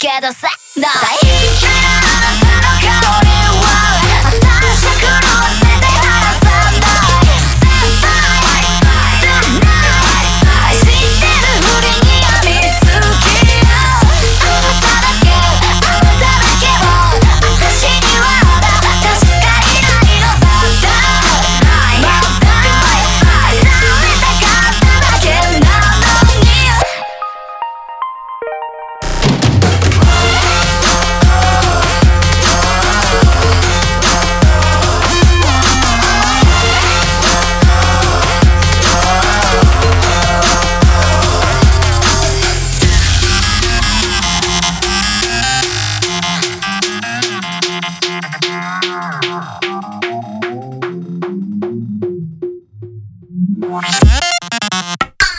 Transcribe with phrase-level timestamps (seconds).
[0.00, 0.48] けどさ
[0.80, 0.82] 大
[1.26, 1.29] 変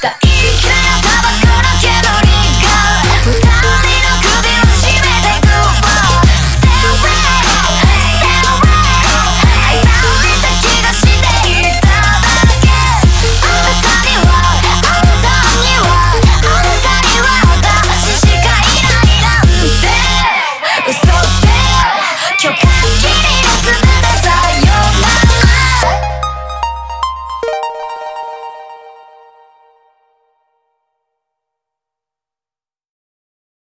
[0.03, 0.40] Esta.